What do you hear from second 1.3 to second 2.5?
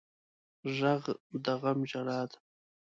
د غم ژړا ده